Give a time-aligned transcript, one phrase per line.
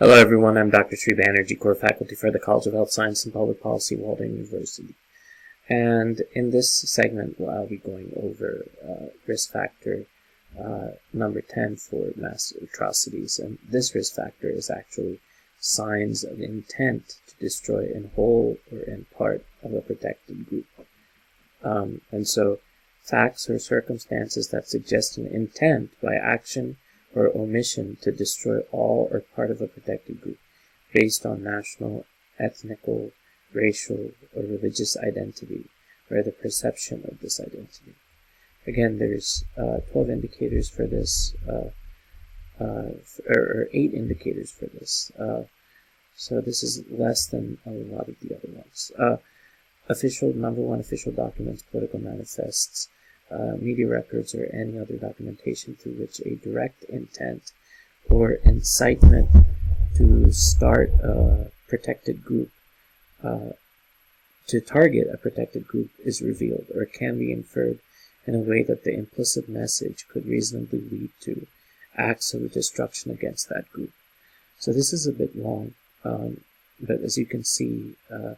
[0.00, 0.96] Hello everyone, I'm Dr.
[0.96, 4.94] Sri Banerjee, core faculty for the College of Health Science and Public Policy, Walden University.
[5.68, 10.06] And in this segment, I'll be going over uh, risk factor
[10.58, 13.38] uh, number 10 for mass atrocities.
[13.38, 15.20] And this risk factor is actually
[15.58, 20.64] signs of intent to destroy in whole or in part of a protected group.
[21.62, 22.60] Um, and so
[23.02, 26.78] facts or circumstances that suggest an intent by action
[27.14, 30.38] or omission to destroy all or part of a protected group
[30.92, 32.04] based on national,
[32.38, 33.12] ethnical,
[33.52, 35.68] racial, or religious identity
[36.10, 37.94] or the perception of this identity.
[38.66, 41.70] Again, there's uh, 12 indicators for this, uh,
[42.60, 42.90] uh,
[43.28, 45.10] or, or, 8 indicators for this.
[45.18, 45.44] Uh,
[46.14, 48.92] so this is less than a lot of the other ones.
[48.98, 49.16] Uh,
[49.88, 52.88] official, number one, official documents, political manifests,
[53.30, 57.52] uh, media records, or any other documentation through which a direct intent
[58.08, 59.28] or incitement
[59.96, 62.50] to start a protected group,
[63.22, 63.50] uh,
[64.46, 67.78] to target a protected group is revealed or can be inferred
[68.26, 71.46] in a way that the implicit message could reasonably lead to
[71.96, 73.92] acts of destruction against that group.
[74.58, 76.42] So this is a bit long, um,
[76.80, 78.34] but as you can see, uh,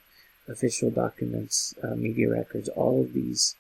[0.49, 3.55] official documents, uh, media records, all of these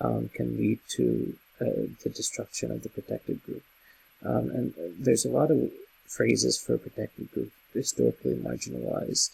[0.00, 3.62] um, can lead to uh, the destruction of the protected group.
[4.24, 5.70] Um, and there's a lot of
[6.06, 9.30] phrases for protected group, historically marginalized,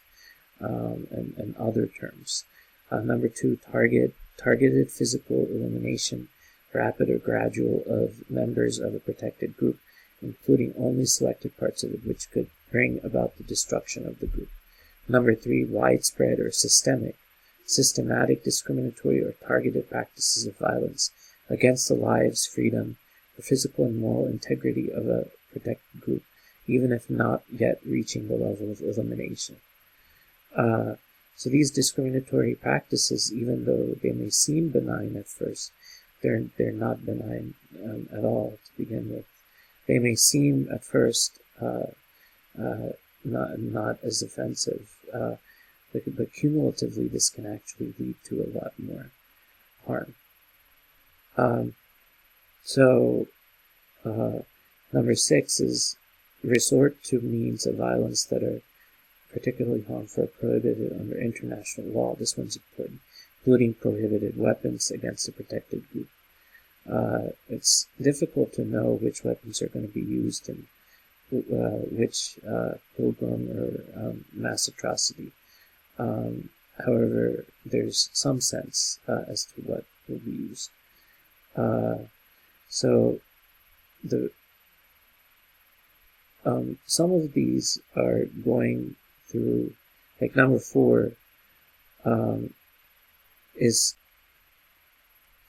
[0.60, 2.44] um, and, and other terms.
[2.90, 6.28] Uh, number two, target, targeted physical elimination,
[6.72, 9.78] rapid or gradual, of members of a protected group,
[10.22, 14.48] including only selected parts of it which could bring about the destruction of the group.
[15.08, 17.16] Number three, widespread or systemic,
[17.66, 21.10] systematic, discriminatory, or targeted practices of violence
[21.50, 22.96] against the lives, freedom,
[23.38, 26.22] or physical and moral integrity of a protected group,
[26.66, 29.56] even if not yet reaching the level of elimination.
[30.56, 30.94] Uh,
[31.36, 35.70] so these discriminatory practices, even though they may seem benign at first,
[36.22, 37.54] they're they're not benign
[37.84, 39.26] um, at all to begin with.
[39.86, 41.88] They may seem at first uh,
[42.58, 42.92] uh,
[43.22, 45.36] not not as offensive, uh,
[46.06, 49.10] but, cumulatively, this can actually lead to a lot more
[49.86, 50.14] harm.
[51.36, 51.74] Um,
[52.64, 53.26] so,
[54.04, 54.40] uh,
[54.92, 55.96] number six is
[56.42, 58.62] resort to means of violence that are
[59.32, 62.14] particularly harmful or prohibited under international law.
[62.14, 63.00] This one's important,
[63.40, 66.08] including prohibited weapons against a protected group.
[66.90, 70.66] Uh, it's difficult to know which weapons are going to be used in
[71.32, 75.32] uh, which uh, pogrom or um, mass atrocity.
[75.98, 80.70] Um, however, there's some sense uh, as to what will be used.
[81.56, 81.98] Uh,
[82.68, 83.20] so
[84.04, 84.30] the
[86.44, 88.94] um, some of these are going
[89.26, 89.72] through,
[90.20, 91.12] like number four,
[92.04, 92.54] um,
[93.56, 93.96] is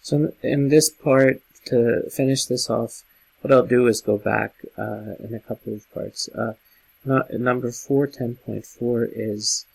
[0.01, 3.03] so in this part to finish this off.
[3.41, 6.27] What I'll do is go back uh, in a couple of parts.
[6.29, 6.53] Uh,
[7.05, 9.65] not, number 410.4 is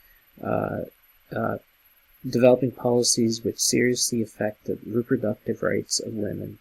[2.29, 6.59] developing policies which seriously affect the reproductive rights of women.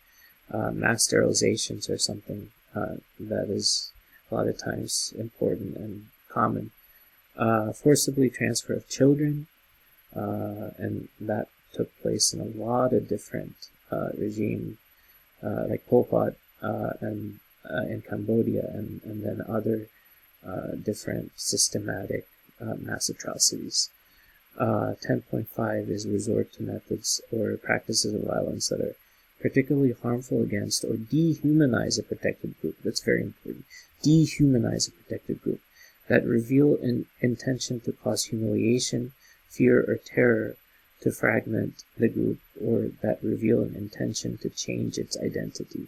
[0.52, 3.92] Uh, mass sterilizations are something uh, that is
[4.30, 6.72] a lot of times important and common.
[7.38, 9.48] Uh, forcibly transfer of children,
[10.16, 13.56] uh, and that took place in a lot of different
[14.18, 14.78] regimes,
[15.42, 16.34] like Pol Pot
[17.02, 17.40] and
[17.90, 19.88] in Cambodia, and, and then other
[20.84, 22.28] different systematic
[22.62, 23.90] uh, mass atrocities.
[24.58, 28.96] Uh, 10.5 is resort to methods or practices of violence that are
[29.42, 32.76] particularly harmful against or dehumanize a protected group.
[32.84, 33.66] That's very important.
[34.04, 35.62] Dehumanize a protected group
[36.08, 39.14] that reveal an intention to cause humiliation,
[39.50, 40.58] fear, or terror
[41.00, 45.88] to fragment the group, or that reveal an intention to change its identity.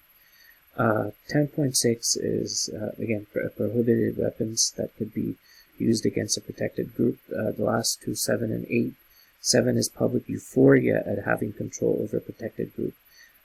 [0.76, 5.36] Uh, 10.6 is, uh, again, prohibited weapons that could be
[5.78, 7.20] used against a protected group.
[7.32, 8.94] Uh, the last two, 7 and 8.
[9.42, 12.94] 7 is public euphoria at having control over a protected group.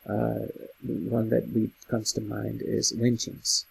[0.08, 0.46] Uh,
[0.82, 3.66] one that lead, comes to mind is lynchings,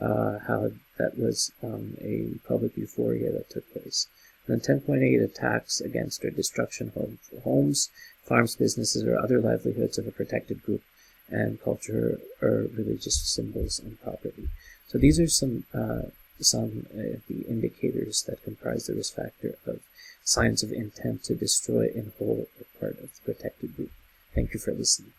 [0.00, 4.06] uh, how that was um, a public euphoria that took place.
[4.46, 7.90] And then 10.8 attacks against or destruction of homes,
[8.24, 10.82] farms, businesses, or other livelihoods of a protected group
[11.28, 14.48] and culture or religious symbols and property.
[14.88, 16.10] So these are some uh,
[16.42, 19.80] some of the indicators that comprise the risk factor of
[20.24, 23.90] signs of intent to destroy in whole or part of the protected group.
[24.34, 25.12] Thank you for listening.